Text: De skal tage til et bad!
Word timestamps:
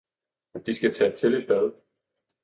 De 0.65 0.73
skal 0.73 0.93
tage 0.93 1.15
til 1.15 1.33
et 1.33 1.47
bad! 1.47 1.71